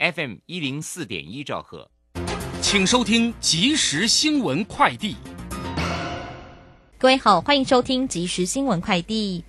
[0.00, 1.90] FM 一零四点一兆赫，
[2.62, 5.14] 请收听即时新闻快递。
[6.96, 9.44] 各位好，欢迎收听即时新闻快递。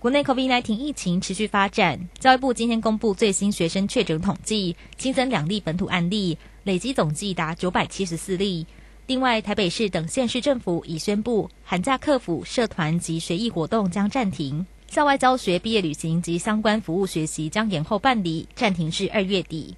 [0.00, 8.66] 国内 COVID-19 疫情持续发展，教育部今天公布最新学生确诊统计，新增两例本土案例，累计总计达九百七十四例。
[9.06, 19.76] 另外，台北市等县市政府已宣布，寒假客服、社团及学艺活动将暂停，校外教学、毕业旅行及相关服务学习将延后办理，暂停至二月底。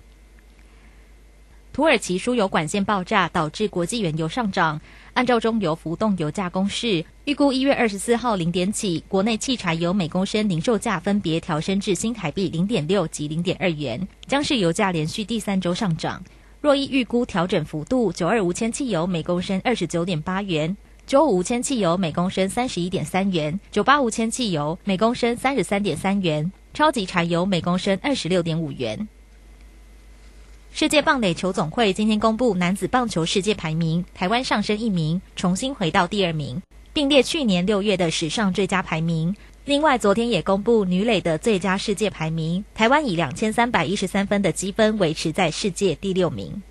[1.72, 4.80] 土耳其输油管线爆炸，导致国际原油上涨。
[5.14, 16.22] 按照中油浮动油价公式，预估一月二十四号零点起，国内汽柴油每公升零售价分别调升至新台币零点六及零点二元，将是油价连续第三周上涨。
[16.60, 20.76] 若依预估调整幅度，九二无铅汽油每公升二十九点八元，
[21.08, 29.08] 九五无铅汽油每公升三十一点三元，九八无铅汽油每公升三十三点三元，超级柴油每公升二十六点五元。
[30.70, 36.60] 世界棒垒球总会今天公布男子棒球世界排名，台湾上升一名，重新回到第二名，
[36.92, 39.34] 并列去年六月的史上最佳排名。
[39.64, 46.62] 另外，昨天也公布女垒的最佳世界排名，台湾以两千三百一十三分的积分维持在世界第六名。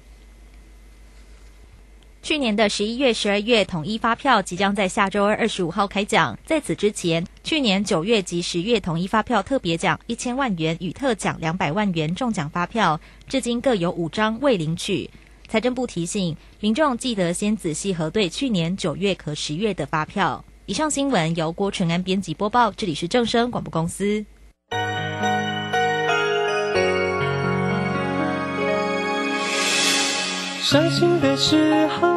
[2.28, 6.38] 去年的十一月、十二月统一发票即将在下周二二十五号开奖。
[6.46, 15.10] 在此之前，去年九月及十月统一发票特别奖一千万元与特奖两百万元中奖发票，至今各有五张未领取。
[15.48, 20.44] 财政部提醒民众，记得先仔细核对去年九月和十月的发票。
[20.66, 24.26] 以上新闻由郭纯安编辑播报，这里是正声广播公司。
[30.70, 32.17] 伤心的时候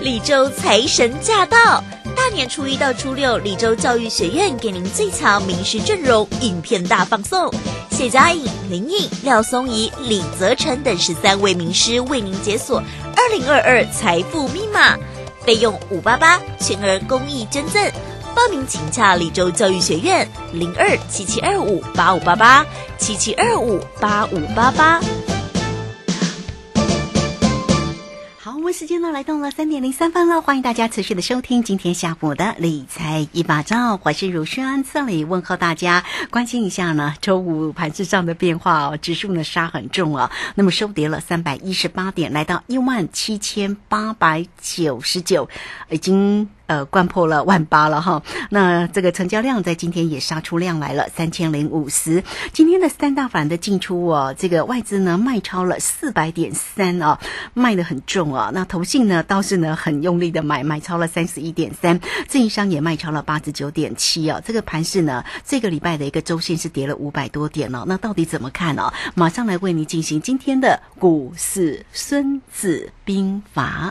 [0.00, 1.84] 李州财神驾到！
[2.16, 7.52] 大年初一到初六，李州教育学院给您最强名师阵容，影片大放送。
[7.90, 12.82] 谢佳颖、林颖、廖松怡、李泽成等十三位名师为您解锁
[13.14, 14.96] 二零二二财富密码，
[15.44, 17.92] 费用五八八，全额公益捐赠。
[18.34, 22.64] 报名请洽李州教育学院零二七七二五八五八八
[22.96, 24.98] 七七二五八五八八。
[28.72, 45.48] 时间呢来到了三点零三分了，欢迎大家持续的收听今天下午的理财一把照，我是如轩，这里问候大家，关心一下呢，周五盘子上的变化哦，指数呢杀很重啊，那么收跌了三百一十八点，来到一万七千八百九十九，
[45.90, 46.48] 已经。
[46.70, 48.22] 呃，贯破了万八了哈。
[48.48, 52.22] 那这个成交量在今天也杀出量来了，三千零五十。
[52.52, 57.18] 今天的三大反的进出哦，这个外资呢卖超了四百点三啊，
[57.54, 58.52] 卖的很重啊。
[58.54, 61.98] 那投信呢倒是呢很用力的买，买超了三十一点三，
[62.28, 64.40] 自营商也卖超了八十九点七啊。
[64.44, 67.82] 这个盘势呢，这个礼拜的一个周线是跌了五百多点哦。
[67.88, 68.92] 那到底怎么看呢？
[69.16, 73.90] 马上来为你进行今天的股市孙子兵法。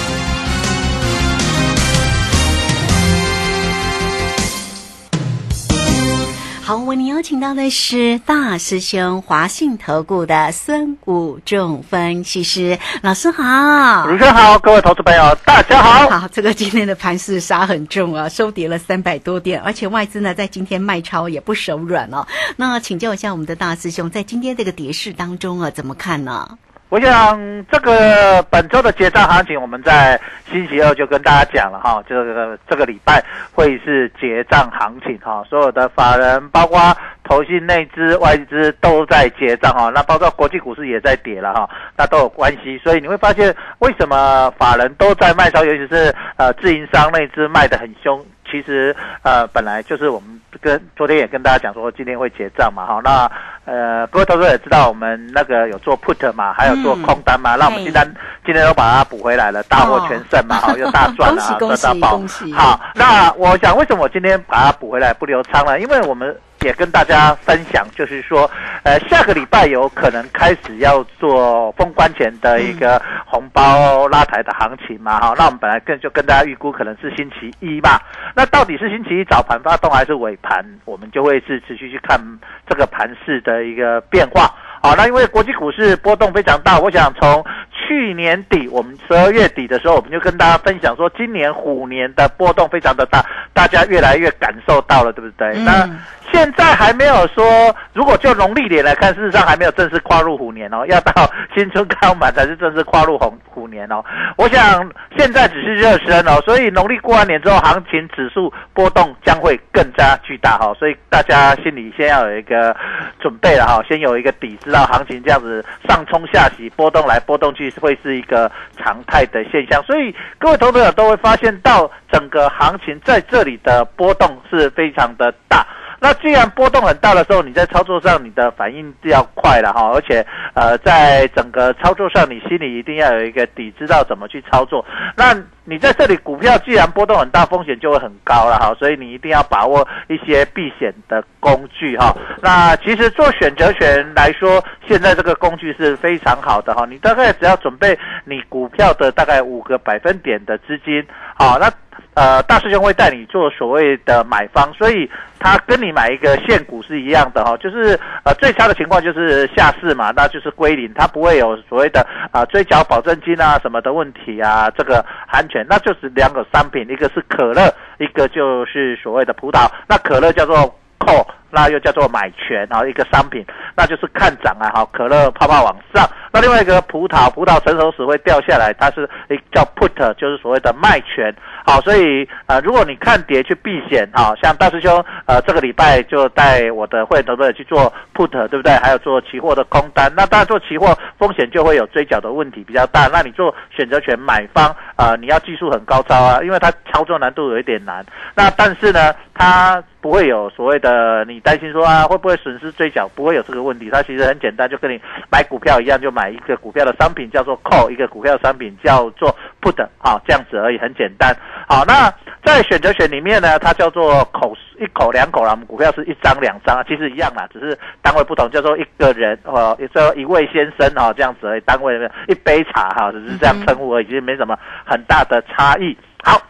[6.71, 16.09] 好，为您邀请到的是大师兄华信投顾的孙武仲分析师老师好，主持人好，各位投资朋友大家好。
[16.21, 22.25] 好，这个今天的盘势杀很重啊，收跌了三百多点，而且外资呢在今天卖超也不手软哦。
[22.55, 26.57] 那请教一下我们的大师兄，在今天这个跌势当中啊，怎么看呢？
[26.91, 27.39] 我想
[27.71, 30.19] 这个本周的结账行情，我们在
[30.51, 33.23] 星期二就跟大家讲了哈，这个这个礼拜
[33.53, 36.77] 会是结账行情哈，所有的法人包括
[37.23, 48.21] 投信、内资、外资都在结账哈，那包括国际股市也在跌了哈，那都有关系，所以你会发现为什么法人都在卖超，尤其是呃自营商内资卖得很凶。
[48.51, 53.31] 其实呃本来就是我们跟昨天也跟大家讲说今天会结账嘛哈，那
[53.65, 58.15] 呃不过投资者也知道我们那个有做 put 嘛，还有做空单嘛，那我们今天
[58.45, 62.21] 今天都把它补回来了，大获全胜嘛哈，又大赚 了，恭喜赚到爆！
[62.53, 65.79] 好，那我想为什么我今天把它补回来不留仓了？
[65.79, 66.35] 因为我们。
[66.61, 68.49] 也跟大家分享，就是说，
[68.83, 77.99] 呃，下个礼拜有可能开始要做封关前的一个红包拉抬的行情嘛，哈、那我们本来跟就跟大家预估可能是星期一嘛，
[78.35, 82.19] 那到底是星期一早盘发动还是尾盘，我们就会是持续去看
[82.67, 84.53] 这个盘势的一个变化。
[84.83, 87.43] 好，那因为国际股市波动非常大，我想从
[87.91, 93.21] 去年底我们十二月底的时候，我们就跟大家分享说，今年虎年的波动非常的大，
[93.53, 95.53] 大家越来越感受到了，对不对？
[95.65, 95.89] 那
[96.31, 97.43] 现在还没有说，
[97.91, 104.01] 如果就农历年来看，事实上还没有正式跨入虎年哦， 要到新春刚满才是正式跨入虎虎年哦。
[104.37, 112.73] 我想现在只是热身哦，所以农历过完年之后，行情指数波动将会更加巨大哈，所以大家心里先要有一个
[113.19, 125.65] 准备了哈，先有一个底，知道行情这样子上冲下洗，波动来波动去会是一个常态的现象，所以各位投资者都会发现到整个行情在这里的波动是非常的大。
[126.03, 130.25] 那既然波动很大的时候，你在操作上你的反应要快了哈，而且
[130.55, 134.83] 呃，在整个操作上，你心里一定要有一个底，知道怎么去操作。
[135.15, 142.15] 那你在这里股票既然波动很大，风险就会很高了哈，所以你一定要把握一些避险的工具哈。
[142.41, 151.05] 那其实做选择权来说，现在这个工具是非常好的哈，你大概只要准备你股票的大概五个百分点的资金，
[151.35, 151.71] 好那。
[152.13, 155.09] 呃，大师兄会带你做所谓的买方，所以
[155.39, 170.55] 他跟你买一个现股是一样的哈，就是呃最差的情况就是下市嘛，那就是归零，它不会有所谓的啊追缴保证金啊什么的问题啊，这个含那就是两个商品，一个是可乐，一个就是所谓的葡萄，那可乐叫做
[170.99, 173.45] call，那又叫做买权啊一个商品，
[173.75, 176.07] 那就是看涨啊哈，可乐泡泡往上。
[176.33, 179.05] 那另外一个葡萄，葡萄成熟时会掉下来，它是
[179.53, 181.35] 叫 put，就是所谓的卖权。
[181.65, 188.71] 好，所以呃，如果你看跌去避险，好像大师兄呃这个礼拜就带我的会员投资者去做 put，对不对？
[188.75, 190.09] 还有做期货的空单。
[190.15, 193.07] 那当然做期货风险就会有追缴的问题比较大。
[193.11, 198.05] 那你做选择权买方啊，你要技术很高超啊，因为它操作难度有一点难。
[198.35, 203.89] 那但是呢，它不会有所谓的你担心说啊会不会损失追缴，不会有这个问题。
[203.91, 204.99] 它其实很简单，就跟你
[205.31, 206.31] 买股票一样，就买。
[206.31, 211.35] 一个股票的商品叫做 call，一个股票的商品叫做 put，好，这样子而已，很简单。
[211.67, 212.09] 好，那
[212.43, 224.57] 在选择权里面呢，它叫做口一口两口啦，我们股票是一张两张，其实一样啦，只是单位不同，叫做一个人哦，也叫一位先生哦，这样子而已，单位一杯茶哈，只是这样称呼而已，其实没什么
[224.91, 225.97] 很大的差异。
[226.21, 226.41] 好，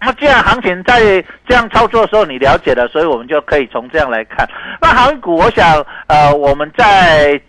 [0.00, 1.00] 那既然行情在
[1.48, 4.46] 这样操作的时候你了解了，所以我们就可以从这样来看。
[4.80, 7.40] 那航股，我想呃，我们在。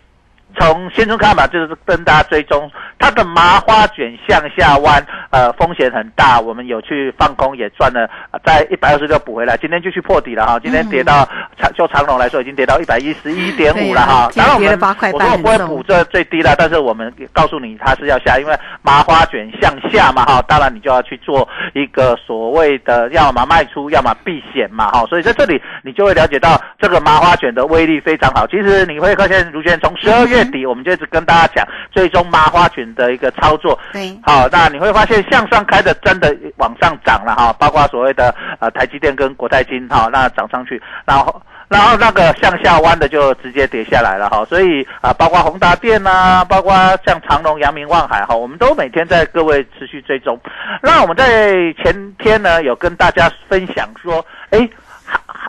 [0.59, 2.69] 从新春看法，就是跟大家追踪
[2.99, 6.39] 它的麻花卷向下弯，呃，风险很大。
[6.39, 8.09] 我们有去放空，也赚了，
[8.45, 10.59] 在一百二十六补回来，今天就去破底了哈。
[10.59, 11.27] 今天跌到
[11.57, 14.29] 长就长龙来说，已经跌到一百一十一点五了哈。
[14.35, 14.79] 当然我们
[15.13, 20.41] 我说我不会补这最低的，但是我们告诉你它是要下，因为麻花卷向下嘛哈。
[20.47, 25.03] 当然你就要去做一个所谓的要么卖出，要么避险嘛哈。
[25.07, 28.45] 所以在这里你就会了解到这个麻花卷的威力非常好。
[28.45, 30.42] 其实你会发现，如轩从十二月。
[30.51, 33.77] 底我们就一直跟大家讲，最终麻花卷的一个操作。
[33.91, 46.73] 对，好，那你会发现向上开的真的往上涨了哈，包括所谓的呃台积电跟国泰金哈，那涨上去，然后然后那个向下弯的就直接跌下来了哈，所以啊，包括宏达电呐，包括
[47.05, 50.39] 像长隆、阳明、望海哈，我们都每天在各位持续追踪。
[50.81, 54.69] 那我们在前天呢，有跟大家分享说，哎，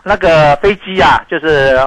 [0.03, 1.79] 那个飞机啊，就是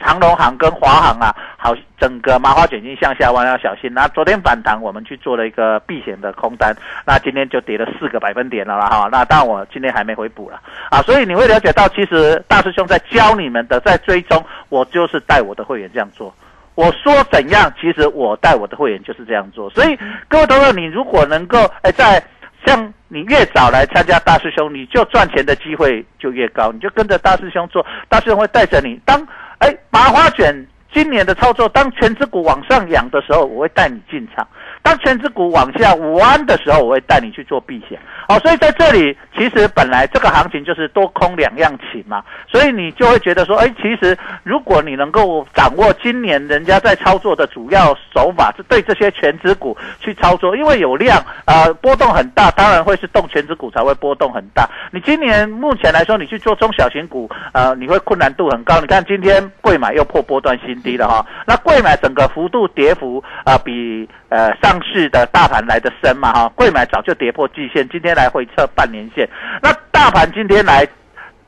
[0.00, 0.10] 长。
[0.10, 3.88] 长龙航跟华航啊，好，整个麻花卷已经向下弯要小心。
[3.94, 6.74] 那昨天反弹，我们去做了一个避险的空单，
[7.06, 9.08] 那今天就跌了四个百分点了啦哈。
[9.12, 16.34] 那但我今天还没回补了啊，所以你会了解到，其实大师兄在教你们的，在追踪，我就是带我的会员这样做。
[16.74, 19.70] 我说怎样，其实我带我的会员就是这样做。
[19.70, 22.20] 所以各位同学，你如果能够哎，在
[22.66, 26.70] 像你越早来参加大师兄，你就赚钱的机会就越高。
[26.72, 29.26] 你就跟着大师兄做，大师兄会带着你当。
[29.58, 30.54] 哎，麻花卷
[30.92, 34.44] 今年的操作，当全指股往上扬的时候，我会带你进场；
[34.82, 37.98] 当全指股往下弯的时候，我会带你去做避险。
[38.28, 54.68] 好，所以在这里，其实本来这个行情就是多空两样情嘛，所以你就会觉得说，哎，其实如果你能够掌握今年人家在操作的主要手法，是对这些全指股去操作，因为有量，呃，波动很大，当然会是动全指股才会波动很大。
[54.92, 58.80] 你今年目前来说，你去做中小型股，呃，你会困难度很高。
[58.80, 69.28] 你看今天贵买又破波段新低了哈，那贵买整个幅度跌幅啊，比呃上上市的大盘来的深嘛哈，贵买早就跌破季线，今天来回测半年线，
[69.60, 70.86] 那大盘今天来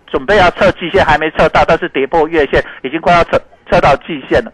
[0.08, 4.52] 准备要测季线，还没测到，但是跌破月线，已经快要测测到季线了。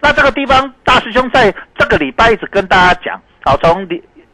[0.00, 3.86] 那这个地方，大师兄在这个礼拜一直跟大家讲，好，从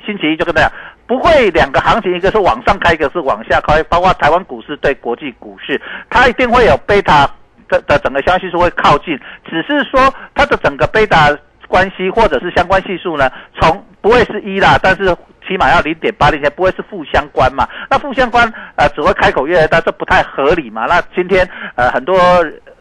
[0.07, 0.73] 星期一就跟大家
[1.07, 7.29] 不会两个行情，一个是往上开，一个是往下开，包括台湾股市对国际股市，它一定会有贝塔
[7.69, 11.37] 的的整个消息是会靠近，只是说它的整个贝塔
[11.75, 13.29] 关系或者是相关系数呢，
[13.59, 15.05] 从不会是一啦，但是
[15.47, 17.67] 起码要零点八零千，不会是负相关嘛？
[17.91, 18.45] 那负相关
[18.77, 20.87] 呃只会开口越来越大，这不太合理嘛？
[20.87, 22.15] 那今天呃很多。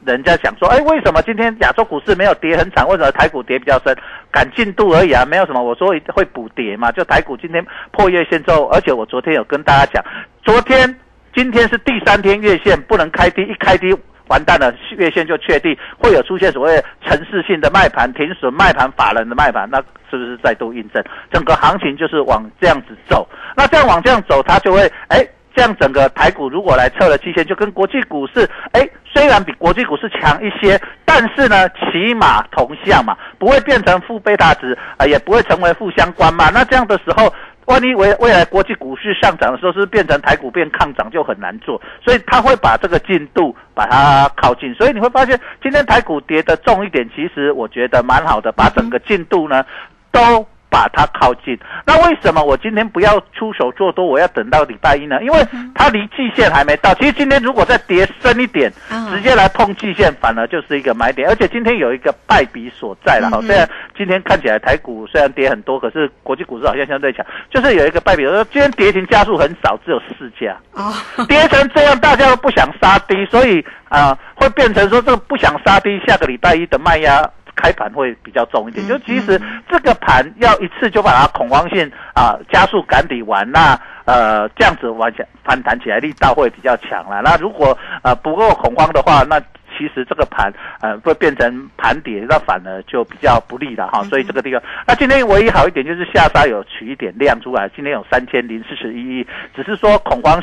[0.06, 2.86] 人家想说，哎，为什么今天亚洲股市没有跌很惨？
[2.86, 3.96] 为什么台股跌比较深？
[4.30, 5.64] 赶进度而已啊，没有什么。
[5.64, 10.04] 我说会补跌嘛，就台股今天破月线之后，而且我昨天有跟大家讲，
[10.44, 10.94] 昨天、
[11.34, 13.96] 今天是第三天月线不能开低，一开低
[14.28, 19.78] 完蛋了，月线就确定会有出现所谓城市性的卖盘、停损卖盘、法人的卖盘，那
[20.10, 23.28] 是不是再度印证整个行情就是往这样子走？
[23.56, 25.28] 那这样往这样走，它就会哎。
[25.56, 36.50] 这样整个台股如果来测了期限，就跟国际股市，哎，虽然比国际股市强一些，但是呢，起码同向嘛，不会变成负贝塔值，啊，也不会成为负相关嘛。
[36.50, 37.32] 那这样的时候，
[37.66, 44.74] 万一未未来国际股市上涨的时候，是变成台股变抗涨就很难做，所以他会把这个进度把它靠近。
[44.76, 49.66] 所以你会发现，今天台股跌的重一点，其实我觉得蛮好的，把整个进度呢
[50.12, 50.46] 都。
[50.74, 54.04] 把它靠近，那为什么我今天不要出手做多？
[54.04, 55.22] 我要等到礼拜一呢？
[55.22, 56.92] 因为它离季线还没到。
[56.96, 58.74] 其实今天如果再跌深一点，
[59.12, 61.30] 直接来碰季线，反而就是一个买点。
[61.30, 63.40] 而且今天有一个败笔所在了好。
[63.44, 68.24] 虽然今天看起来台股虽然跌很多，可是国际股市好像相对强，就是有一个败笔。
[68.24, 70.58] 说今天跌停加速很少，只有四家。
[70.72, 70.92] 哦，
[71.28, 77.30] 跌成这样，大家都不想杀低，所以啊，会变成说这个不想杀低，下个礼拜一的卖压。
[77.56, 87.22] 开盘会比较重一点，就其实这个盘要一次就把它恐慌性啊加速赶底完，那呃这样子完全反弹起来力道会比较强了。
[87.24, 89.40] 那如果呃不够恐慌的话，那
[89.78, 94.04] 其实这个盘呃会变成盘跌，那反而就比较不利了哈。
[94.04, 100.42] 所以这个地方，那今天唯一好一点就是下杀有取一点量出来，今天有三千零四十一亿，只是说恐慌。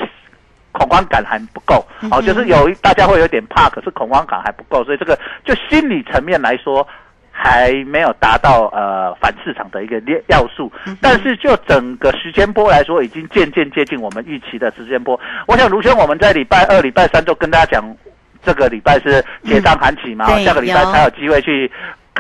[0.73, 6.87] 恐慌感还不够，哦，就是有大家会有点怕，可是恐慌感还不够，所以这个就心理层面来说
[7.31, 15.19] 还没有达到呃反市场的一个要素，但是就整个时间波来说，已经渐渐接近我们预期的时间波。
[15.47, 17.85] 我想卢轩我们在礼拜二、礼拜三就跟大家讲，
[18.45, 21.71] 这个礼拜是结账盘起嘛，下个礼拜才有机会去。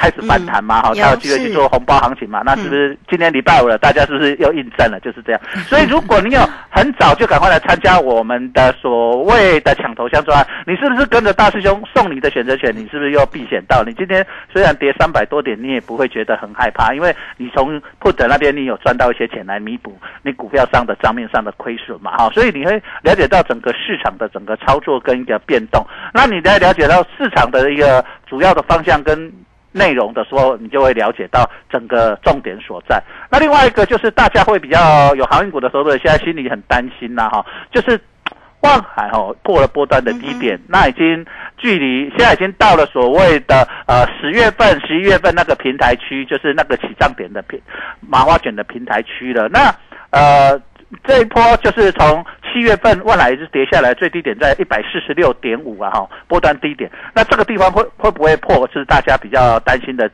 [0.00, 2.40] 开始反弹嘛，好，才有机会去做红包行情嘛。
[2.42, 3.76] 那是不是今天礼拜五了？
[3.76, 4.99] 大家是不是又印证了？
[5.00, 5.40] 就是这样。
[5.69, 6.40] 所以如果你有
[6.71, 12.75] 很早就赶快来参加我们的所谓的抢头香专案，你是不是跟着大师兄送你的选择权？
[12.75, 13.83] 你是不是又避险到？
[13.85, 22.30] 你今天虽然跌三百多点，你也不会觉得很害怕，因为你从 put 那边你有赚到一些钱来弥补你股票上的账面上的亏损嘛，哈。
[22.30, 25.85] 所以你会了解到整个市场的整个操作跟一个变动。
[26.14, 29.30] 那你在了解到市场的一个主要的方向跟。
[29.72, 33.02] 内容的时候，你就会了解到整个重点所在。
[33.30, 38.00] 那另外一个就是大家会比较有航运股的时候，现在心里很担心呐，哈，就是
[38.60, 41.24] 望海哈破了波段的低点，那已经
[41.56, 47.60] 距离现在已经到了所谓的呃十月份、十一月份那个平台区，就是那个起涨点的平
[48.00, 49.48] 麻花卷的平台区了。
[49.48, 49.74] 那
[50.10, 50.60] 呃。
[51.04, 56.90] 这一波就是从七月份万来一直跌下来，最低点在一百四十六点五啊，哈，波段低点。
[57.14, 60.11] 那这个地方会会不会破，是大家比较担心的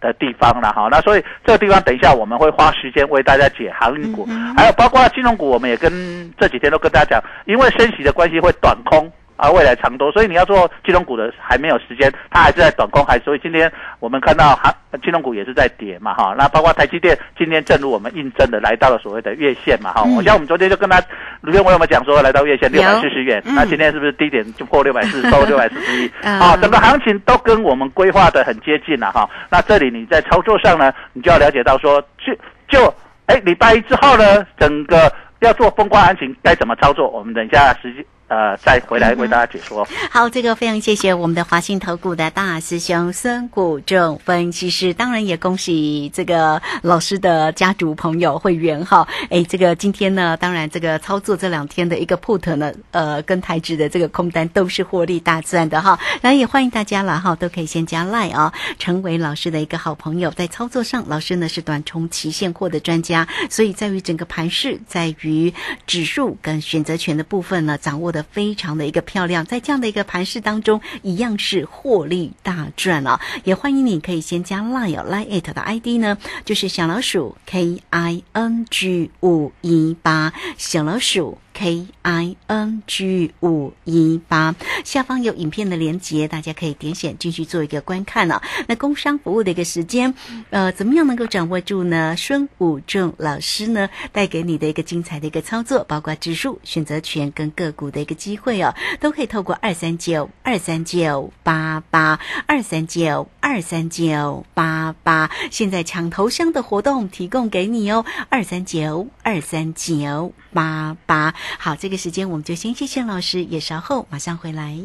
[0.00, 0.88] 的地方了，哈。
[0.90, 9.10] 那所以这个地方等一下我们会花时间为大家解航运股，还有包括金融股，我们也跟这几天都跟大家讲，因为升息的关系会短空。
[9.38, 21.00] 啊，未来长多，所以你要做金融股的还没有时间，它还是在短空，还所以今天我们看到哈，金融股也是在跌嘛，哈，那包括台积电今天正如我们印证的来到了所谓的月线嘛，哈，我像我们昨天就跟他
[21.40, 26.10] 卢天我有没有讲说来到月线六百四十元，那今天是不是低点就破六百四十， 收六百四十一？
[26.24, 32.34] 啊，整个行情都跟我们规划的很接近了哈，那这里你在操作上呢，你就要了解到说，就
[32.68, 32.92] 就
[33.26, 38.04] 哎礼拜一之后呢，整个要做风光行情该怎么操作，我们等一下时间。
[38.28, 39.86] 呃再回来为大家解说。
[40.10, 49.06] 好，这个非常谢谢我们的华信投顾的大师兄孙谷正分析师，当然也恭喜这个老师的家族朋友会员哈。
[49.30, 55.98] 哎，这个今天呢，当然这个操作这两天的一个 put 呢，呃，跟台指的这个空单都是获利大赚的哈。
[56.20, 60.30] 然后也欢迎大家了哈，都可以先加 line 啊，成为老师的一个好朋友。
[60.32, 65.52] 在操作上，老师呢是短冲期现货的专家，所以在于整个盘势，在于
[65.86, 69.44] 指数跟选择权的部分呢，掌握的非常的一个漂亮。
[69.44, 73.20] 在这样的一个盘势当中，一样是获利大赚啊！
[73.44, 81.38] 也欢迎你可以先加 line 哦 line it 的 ID 呢，就是小老鼠 K I N G 五一八，小老鼠。
[81.58, 88.40] K I N G 五一八下方有影片的连接，大家可以点选进去做一个观看了。
[88.68, 90.14] 那工商服务的一个时间，
[90.50, 92.14] 呃，怎么样能够掌握住呢？
[92.16, 111.34] 孙武正老师呢带给你的一个精彩的一个操作，包括指数、选择权跟个股的一个机会哦，都可以透过二三九二三九八八二三九二三九八八，现在抢头香的活动提供给你哦，二三九二三九八八。
[111.58, 114.76] 好，这个时间我们就先谢谢老师，也稍后马上回来。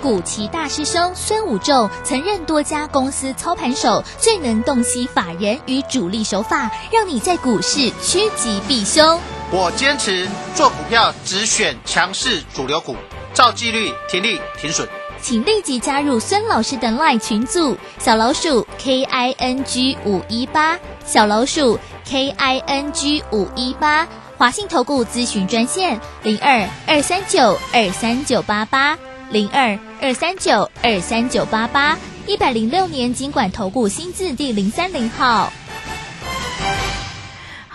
[0.00, 9.20] 古奇大师兄孙武仲曾任多家公司操盘手，最能洞悉法人与主力手法，让你在股市趋吉避凶。
[9.50, 12.96] 我坚持做股票只选强势主流股，
[13.32, 14.88] 照纪律停利停损。
[15.20, 24.08] 请立即加入孙老师的 LINE 群组，小老鼠 K I N G 五一八，小老鼠 K I N G 五一八。
[24.42, 28.98] 华信投顾咨询专线零二二三九二三九八八
[29.30, 31.96] 零二二三九二三九八八
[32.26, 35.52] 一百零六年经管投顾新字第零三零号。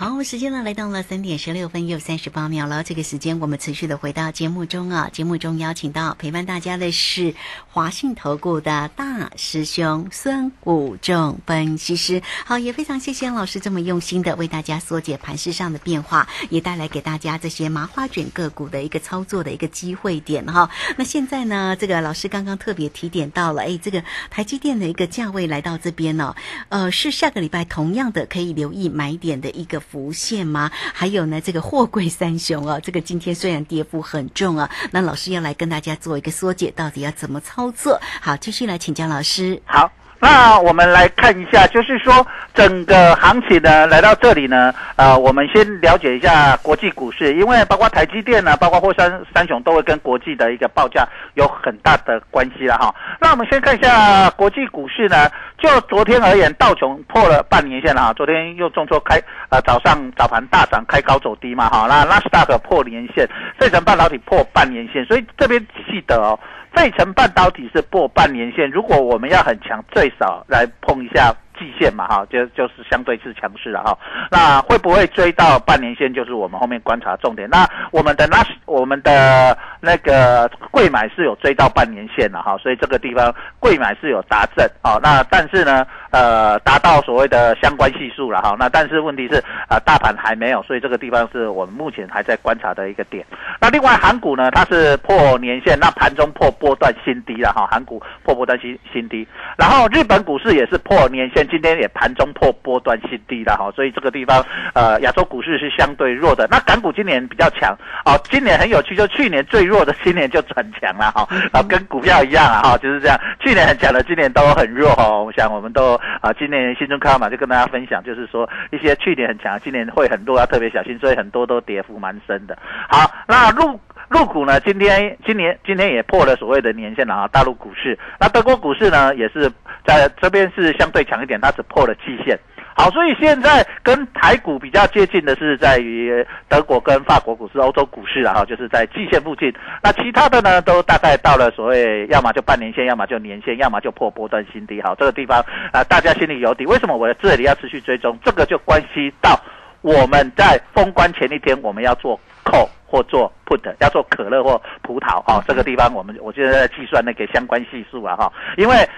[0.00, 2.84] 好，时间呢来到了三点十六分又三十八秒了。
[2.84, 7.34] 这个时间我们持续的回到节目中啊，节目中邀请到陪伴大家的是
[7.66, 12.22] 华信投顾的大师兄孙武正分析师。
[12.44, 20.70] 好，也非常谢谢老师这么用心的为大家缩解盘势上的变化，也带来给大家这些麻花卷个股的一个操作的一个机会点哈。
[20.96, 26.36] 那现在呢，这个老师刚刚特别提点到了，哎，这个台积电的一个价位来到这边呢，
[26.68, 29.82] 呃，是下个礼拜同样的可以留意买点的一个。
[29.90, 30.70] 浮现吗？
[30.92, 38.00] 还有呢，这个货柜三雄啊，这个今天虽然跌幅很重啊，那老师要来跟大家做一个缩解，到底要怎么操作？
[38.20, 39.60] 好，继续来请教老师。
[39.64, 39.90] 好。
[40.20, 52.92] 那我们来看一下，就是说整个行情呢来到这里呢，呃，我们先了解一下国际股市，因为包括台积电呢，包括货山三雄都会跟国际的一个报价有很大的关系了哈。
[53.20, 66.38] 那我们先看一下国际股市呢，就昨天而言，道琼破了半年线了哈，昨天又重挫开，呃，早上早盘大涨开高走低嘛哈，那纳斯达克破年线，费城半导体破半年线，所以这边记得哦。
[66.72, 71.34] 费城半导体是破半年线，如果我们要很强，最少来碰一下。
[71.58, 73.98] 季线嘛，哈，就就是相对是强势了哈。
[74.30, 77.50] 那会不会追到半年线，就是我们后面观察重点。
[77.50, 85.00] 那我们的那我们的那个贵买是有追到半年线了哈，所以这个地方贵买是有达正啊。
[85.02, 88.56] 那但是呢，呃，达到所谓的相关系数了哈。
[88.58, 93.24] 那但是问题是啊，大盘还没有，所以这个地方是我们目前还在观察的一个点。
[93.60, 97.66] 那另外韩股呢，它是破年线，那盘中破波段新低了哈。
[97.70, 101.46] 韩股破波段新新低，然后日本股市也是破年线。
[101.48, 104.44] 今天也盘中破波段新低了哈，所以这个地方
[104.74, 106.46] 呃亚洲股市是相对弱的。
[106.50, 113.18] 那港股今年比较强哦，今年很有趣，就去年最弱的，今年就转强了哈，啊跟股票一样啊哈，就是这样。
[113.40, 115.08] 去年很强的，今年都很弱哈。
[115.08, 122.58] 我想我们都啊，今年新春开嘛，就跟大家分享，就是说一些去年很强，今年会很弱，要特别小心，所以很多都跌幅蛮深的。
[122.88, 127.98] 好，那入入股呢，今天今年今天也破了所谓的年限了啊，大陆股市。
[128.18, 129.50] 那德国股市呢，也是。
[129.86, 132.38] 在这边是相对强一点，它只破了季线。
[132.80, 139.52] 好，所以现在跟台股比较接近的是在于德国跟法国股市、欧洲股市啊，哈，就是在季线附近。
[139.82, 144.80] 那其他的呢，都大概到了所谓要么就半年线，要么就年线，要么就破波段新低。
[144.80, 146.64] 好，这个地方啊，大家心里有底。
[146.66, 148.16] 为什么我在这里要持续追踪？
[148.24, 149.36] 这个就关系到
[149.80, 155.20] 我们在封关前一天，我们要做 call 或做 put，要做可乐或葡萄。
[155.22, 158.88] 哈，这个地方我们我现在在计算那个相关系数啊，哈，因为。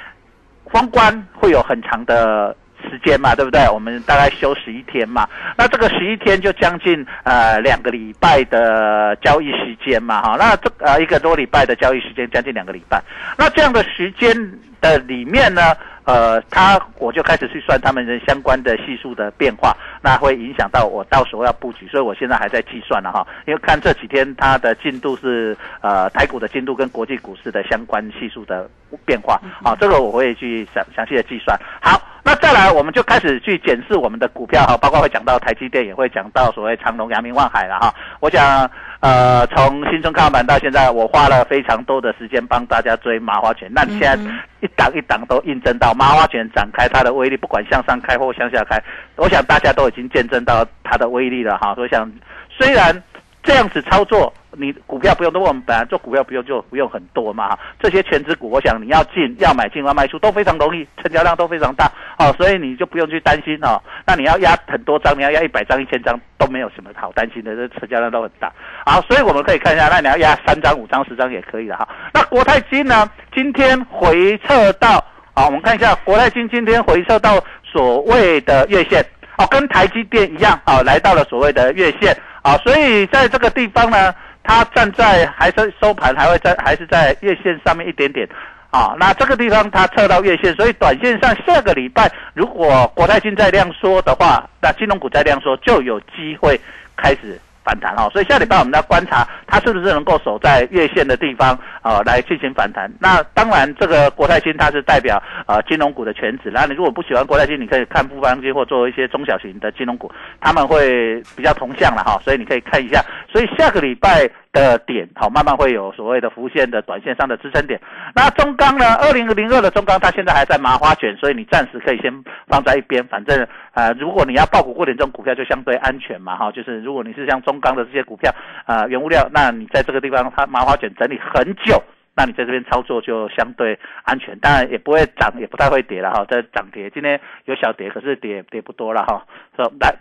[0.72, 2.54] 封关会有很长的
[2.88, 3.68] 时间嘛，对不对？
[3.68, 13.02] 我们大概休十一天嘛，那这个十一天就将近呃两个礼拜的交易时间嘛，哈，那这呃一个多礼拜的交易时间将近两个礼拜，
[13.36, 14.34] 那这样的时间
[14.80, 28.68] 的里面呢，呃，它我就开始去算他们的相关的系数的变化，那会影响到我到时候要布局，所以我现在还在计算了哈，因为看这几天它的进度是呃台股的进度跟国际股市的相关系数的
[29.04, 31.58] 变化，好，这个我会去详详细的计算。
[31.82, 37.92] 好，那再来我们就开始去检视我们的股票哈，包括会讲到台积电，也会讲到所谓长隆、阳明、万海了哈。
[38.20, 44.16] 我想呃从新春看盘到现在，我花了非常多的时间帮大家追麻花拳，那你现在
[44.60, 48.80] 一档一档都印证到麻花拳展开它的威力，不管向上开或向下开，
[49.16, 51.74] 我想大家都已经见证到它的威力了哈。
[51.76, 52.08] 我想
[52.48, 52.94] 虽然
[53.42, 57.56] 这样子操作，你股票不用，多我们本来做股票不用就不用很多嘛。
[57.80, 63.80] 这些全职股，我想你要进要买进要卖出都非常容易，成交量都非常大哦，所以你就不用去担心哦。
[64.06, 68.52] 那你要压很多张，你要压一百张、一千张都没有什么好担心的，这成交量都很大。
[68.84, 71.88] 好，所以我们可以看一下，那你要压三张、五张、十张也可以的哈。
[72.12, 79.02] 那国泰金呢，今天回撤到啊，我们看一下国泰金今天回撤到所谓的月线。
[79.38, 88.28] 哦，跟台积电一样啊，来到了所谓的月线啊，所以在这个地方呢，它站在还是收盘还会在还是在月线上面一点点
[88.70, 96.60] 啊，那这个地方它测到月线，所以短线上下个礼拜如果国泰金在量缩的话，那金融股在量缩就有机会
[96.96, 97.40] 开始。
[97.64, 102.90] 反弹哦，所以下礼拜我们要观察它是不是能够守在月线的地方啊，来进行反弹。
[102.98, 106.50] 那当然，这个国泰金它是代表呃金融股的全指。
[106.52, 112.20] 那你如果不喜欢国泰金，你可以看富邦金或做一些中小型的金融股，他们会比较同向了哈。
[112.24, 113.04] 所以你可以看一下。
[113.30, 117.80] 所以下个礼拜的点好，慢慢会有所谓的浮现的短线上的支撑点。
[118.14, 118.94] 那中钢呢？
[118.96, 122.12] 二零零二的中钢它现在还在麻花卷，所以你暂时可以先
[122.48, 123.06] 放在一边。
[123.06, 126.50] 反正呃，如果你要爆股过点这种股票，就相对安全嘛哈。
[126.50, 128.34] 就是如果你是像中钢的这些股票
[128.66, 131.80] 啊，原物料，那你在这个地方它麻花卷整理很久，
[132.16, 136.24] 那你在这边操作就相对安全，当然也不会涨，也不太会跌了哈。
[136.28, 139.24] 在涨跌，今天有小跌，可是跌跌不多了哈。
[139.54, 139.94] 说来，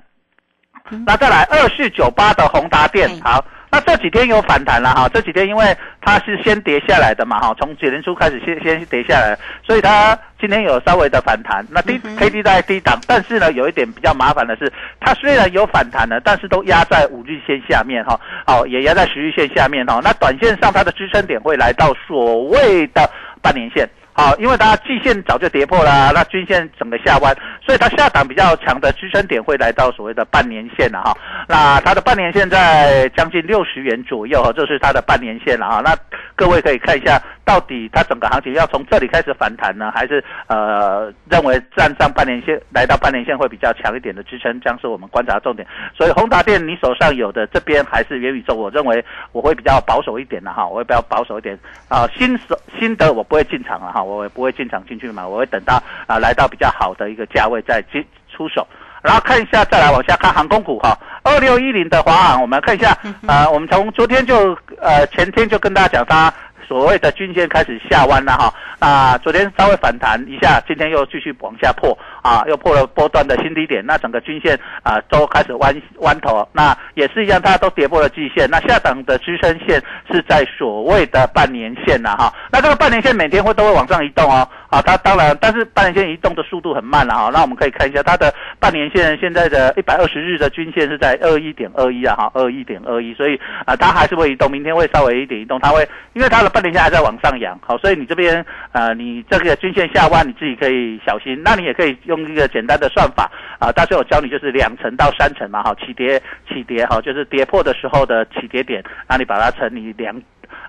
[1.06, 3.46] 那再来二四九八的宏达电，好。
[3.72, 11.64] 那这几天有反弹了哈，这几天因为它是先跌下来的嘛哈，从九年初开始先先跌下来，所以它今天有稍微的反弹。
[11.70, 20.00] 那低 K D 在低档，但是呢有一点比较麻烦的是，它虽然有反弹了，但是都压在五日线下面哈，哦也压在十日线下面哈。
[20.04, 23.10] 那短线上它的支撑点会来到所谓的
[23.42, 23.88] 半年线。
[24.20, 27.34] 好，因为它季线早就跌破了，那均线整个下弯，
[27.66, 31.18] 所以它下档比较强的支撑点会来到所谓的半年线了哈。
[31.48, 35.82] 那它的半年线在将近六十元左右哈，这是它的半年线了哈。
[35.82, 35.96] 那
[36.36, 45.66] 各位可以看一下，到底它整个行情要从这里开始反弹呢，还是呃认为站上半年线来到半年线会比较强一点的支撑，将是我们观察的重点。
[45.96, 49.02] 所以宏达电你手上有的这边还是元宇宙，我认为
[49.32, 52.06] 我会比较保守一点的哈，我会比较保守一点啊。
[52.18, 54.04] 新手新的我不会进场了哈。
[54.10, 58.68] 我也不会进场进去买，我会等到啊来到比较好的一个价位再进出手，
[59.02, 66.34] 然后看一下再来往下看航空股哈，二六一零的华航，我们看一下 啊，我们从昨天就呃前天就跟大家讲它
[66.70, 103.30] 所谓的均线开始下弯了哈，啊昨天稍微反弹一下，今天又继续往下破啊，又破了波段的新低点，那整个均线啊都开始弯弯头，那也是一样，它都跌破了季线，那下档的支撑线是在所谓的半年线了哈，那这个半年线每天会都会往上移动哦，啊它当然，但是半年线移动的速度很慢了哈，那我们可以看一下它的半年线现在的一百二十日的均线是在二一点二一啊哈，二一点二一，所以啊它还是会移动，明天会稍微一点移动，它会因为它的半年线还在往上扬，好，所以你这边呃你这个均线下弯你自己可以小心，那你也可以用一个简单的算法
[103.60, 110.16] 啊，到时我教你就是两层到三层嘛哈，起跌起跌哈，就是跌破的时候的起跌点，那你把它乘以两。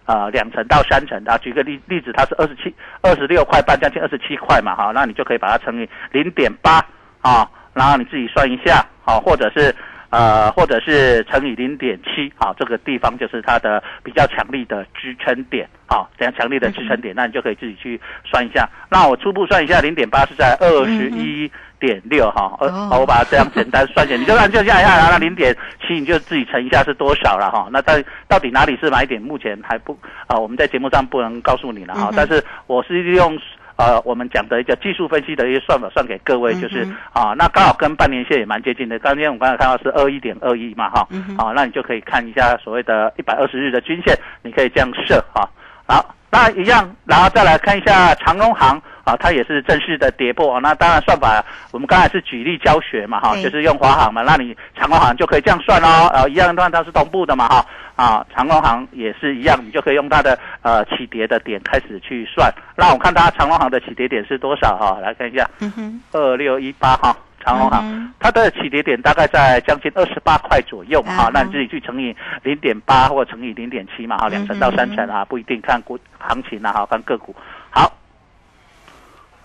[0.04, 6.84] 啊，两层到三层啊，举个例例子，它是二十七、二十六块半，将近二十七块嘛，哈，那你就可以把它乘以零点八
[7.20, 9.74] 啊，然后你自己算一下，好，或者是
[10.10, 18.68] 呃，或者是乘以零点七，好，这个地方就是它的比较强力的支撑点，好，这样强力的支撑点，那你就可以自己去算一下。
[18.90, 21.50] 那我初步算一下，零点八是在二十一。
[21.80, 27.70] 点六哈，呃，好，我把它这样简单算一下，你就按就这样一下，然后零点七你就自己乘一下是多少了哈。
[27.72, 32.10] 那在到底哪里是买点，目前还不啊，我们在节目上不能告诉你了哈。
[32.14, 33.34] 但是我是利用
[33.80, 38.98] 呃我们讲的一个技术分析的一些算法算给各位，就是啊，那刚好跟半年线也蛮接近的。
[38.98, 45.48] 刚才我们刚才看到是二一点二一嘛哈，好，那你就可以看一下所谓的一百二十日的均线，你可以这样设哈。
[45.86, 48.80] 好，那一样，然后再来看一下长荣行。
[49.04, 50.60] 啊，它也是正式的跌破。
[50.60, 57.64] 那当然算法，我们刚才是举例教学嘛哈，对就是用华航嘛，那你长荣航就可以这样算哦，呃，一样的话它是同步的嘛哈。
[57.96, 62.50] 啊，长荣航也是一样，你就可以用它的呃起跌的点开始去算。
[62.74, 64.98] 那我看它长荣航的起跌点是多少哈？
[65.02, 67.80] 来看一下，嗯哼，二六一八哈，长隆行。
[67.84, 77.34] 嗯它的起跌点大概在将近二十八块左右哈，那你自己去乘以零点八或乘以零点七嘛，哈，两成到三成啊，不一定看股行情啊，哈，看个股。
[77.70, 77.90] 好，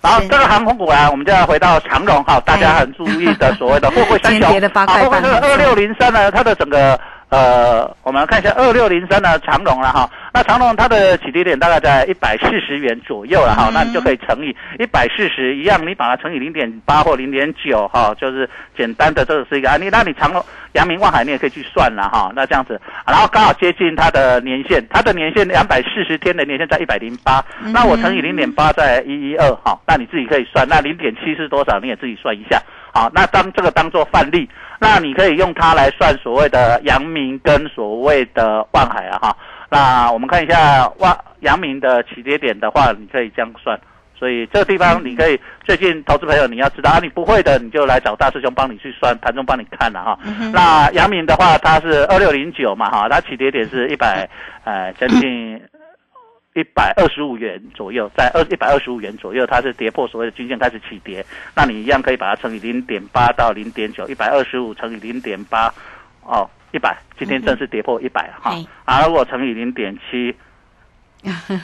[0.06, 10.08] 然后这个航空股啊，我们就要回到长荣哈，大家很注意的所谓的货柜三雄啊，货柜半这个二六零三呢，它的整个呃，我们来看一下二六零三的，长荣了哈。
[10.36, 19.88] 那长隆它的起跌点大概在一百四十元左右了哈，那你就可以乘以一百四十一样，你把它乘以零点八或零点九哈，就是简单的这是一个案例。
[19.90, 20.44] 那你长隆、
[20.74, 32.62] 阳明、望海你也可以去算了哈，那这样子，然后刚好接近它的年限，它的年限两百四十天的年限在一百零八，那我乘以零点八在一一二哈，那你自己可以算，那零点七是多少你也自己算一下。
[32.94, 34.50] 好，那当这个当做范例，
[34.82, 39.38] 那你可以用它来算所谓的阳明跟所谓的万海啊哈。
[39.70, 43.80] 那我们看一下哇阳明的起跌点的话，你可以这样算。
[44.18, 50.18] 所以这个地方你可以最近投资朋友你要知道啊，你不会的你就来找大师兄帮你去算，盘中帮你看了哈。
[50.54, 54.30] 那阳明的话，它是二六零九嘛哈，它起跌点是一百
[54.64, 55.62] 呃将近
[56.54, 61.24] 一百二十五元左右，在二一百二十五元左右，它是跌破所谓的均线开始起跌，
[61.54, 65.68] 那你一样可以把它乘以零点八到零点九，一百二十五乘以零点八，
[66.24, 68.52] 哦，一百，今天正式跌破一百哈。
[68.52, 70.36] 嘿，啊，如果乘以零点七。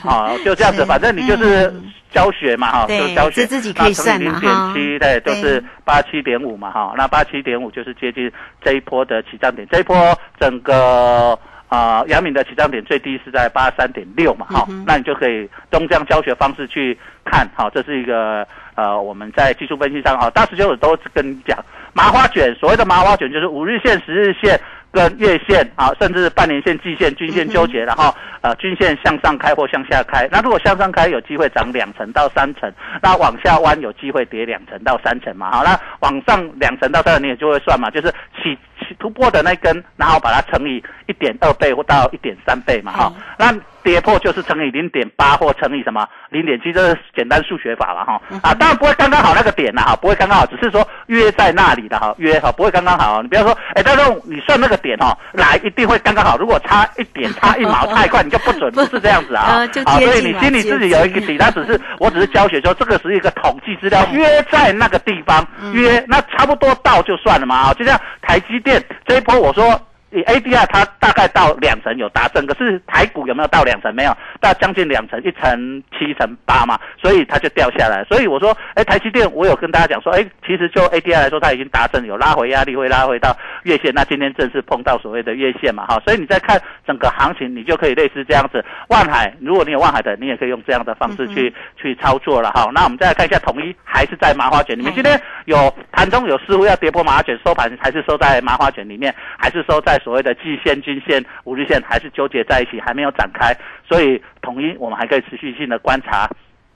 [0.02, 9.94] 好， 就这样子，反正你就是嗯教学嘛，哈，对就教学，是自己可以算零点七，对，就是八七点五嘛，哈，那八七点五就是接近这一波的起涨点，这一波
[10.40, 11.38] 整个。
[11.68, 16.94] 啊，阳敏的起涨点最低是在八三点六嘛，好、那你就可以用这样教学方式去
[17.24, 21.58] 看，好，这是一个呃我们在技术分析上哈，大师兄我都跟你讲，
[21.94, 24.60] 麻花卷所谓的麻花卷就是五日线、十日线
[24.92, 32.70] 跟月线啊，甚至半年线、季线、均线纠结，然后呃均线向上开或向下开，那如果向上开有机会涨两成到三成，
[33.02, 38.08] 那往下弯有机会跌两成到三成嘛，好，那往上两成到三成你也就会算嘛，就是
[38.42, 43.50] 起起突破的那根，然后把它乘以一点二倍或到一点三倍嘛，哈、那
[43.82, 48.20] 跌破就是乘以零点八或乘以什么零点七，这是简单数学法了哈。
[48.42, 53.20] 啊，当然不会刚刚好那个点呐哈，不会刚刚好，只是说约在那里的哈，约哈不会刚刚好。
[53.22, 56.36] 你不要说，哎，但是你算那个点哈，来一定会刚刚好。
[56.36, 69.80] 如果差一点差一毛 太快，你就不准，不是这样子啊啊，所以你心里自己有一个底，它只是我只是教学说这个是一个统计资料，约在那个地方约，那差不多到就算了嘛啊，就像台积电这一波我说。
[70.12, 73.94] 以 ADR 它大概到两成有达成，可是台股有没有到两成？
[73.94, 78.04] 没有，到将近两成，一成七成八嘛，所以它就掉下来。
[78.04, 83.92] 所以我说，哎，台积电我有跟大家讲说，哎，其实就 ADR 来说，它已经达成有拉回压力，会拉回到月线。
[83.94, 88.64] 那今天正式碰到所谓的月线嘛，哈，所以你再看整个行情，你就可以类似这样子。
[88.88, 92.70] 万海，如果你有万海的，你也可以用这样的方式去、去操作了哈。
[92.72, 94.92] 那我们再来看一下统一，还是在麻花卷里面。
[94.94, 103.56] 今天有盘中有似乎要跌破麻花卷，收盘还是收在麻花卷里面，还是收在所谓的季线、均线、五日线，还是纠结在一起，还没有展开。
[103.88, 106.28] 所以统一我们还可以持续性的观察。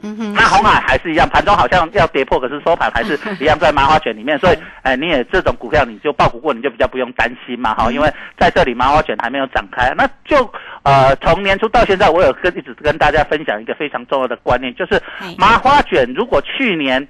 [0.03, 10.37] 嗯哼，那红海还是一样，盘中好像要跌破，可是收盘还是 一样在麻花卷里面，所以，哎，你也这种股票你就爆股过，你就比较不用担心嘛，哈，因为在这里麻花卷还没有展开，那就
[10.83, 15.01] 呃从年初到现在，我有跟一直跟大家分享一个非常重要的观念，就是
[15.39, 17.09] 麻花卷如果去年。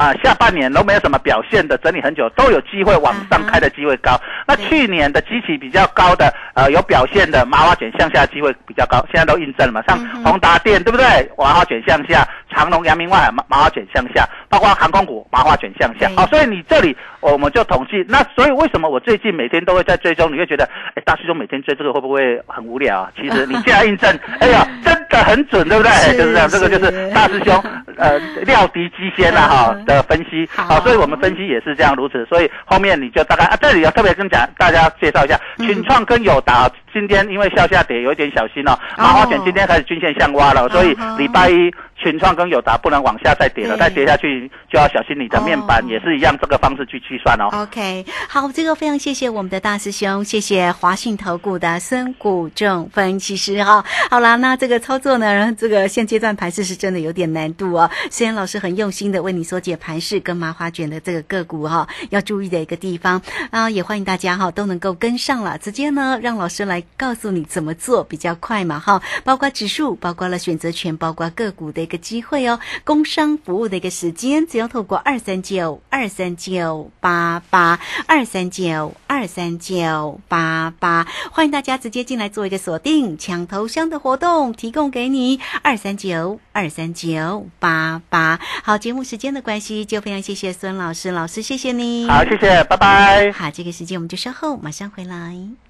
[0.00, 4.18] 啊，下半年都没有什么表现的，整理很久都有机会往上开的机会高。
[4.46, 9.82] 那去年的激起比较高的，呃，有表现的麻花卷向下机会比较高，现在都印证了嘛。
[9.86, 11.30] 像宏达电对不对？
[11.36, 16.10] 麻花卷向下，长隆、阳明、万海麻麻花卷向下，包括航空股麻花卷向下。
[16.16, 18.04] 好、所以你这里我们就统计。
[18.08, 20.32] 那所以为什么我最近每天都会在追踪？
[20.32, 23.12] 你会觉得，哎，大师兄每天追这个会不会很无聊啊？
[23.16, 25.90] 其实你这样印证， 哎呀，真的很准，对不对？
[26.16, 27.62] 就是这样，这个就是大师兄
[27.96, 30.48] 呃料敌机先了哈的分析。
[30.54, 32.24] 好，所以我们分析也是这样如此。
[32.26, 41.70] 所以后面你就大概啊，这里要特别跟讲大家介绍一下，群创跟友达今天因为向下跌有一点小心哦，麻花卷今天开始均线向挖了，所以礼拜一
[42.02, 47.50] 群创跟友达不能往下再跌了，再跌下去就要小心你的面板也是一样这个方式去计算哦。
[47.52, 53.84] OK，好，这个非常谢谢我们的大师兄，谢谢华信投顾的孙谷正分析师哈。
[54.10, 57.90] 好啦，那这个操作呢，这个现阶段盘势是真的有点难度哦。
[58.10, 72.58] 虽然老师很用心的为你所解盘势跟麻花卷的这个个股哈，要注意的一个地方啊，也欢迎大家哈都能够跟上了，直接呢让老师来告诉你怎么做比较快嘛哈，包括指数，包括了选择权，包括个股的一个个机会哦。
[72.84, 88.38] 工商服务的一个时间，只要透过二三九二三九八八二三九二三九八八，欢迎大家直接进来做一个锁定抢头香的活动，提供给你二三九二三九八八。
[88.62, 92.08] 好，节目时间的关系，就非常谢谢孙老师，老师谢谢你。
[92.08, 93.32] 好，谢谢，拜拜。
[93.32, 95.69] 好，这个时间我们就稍后马上回来。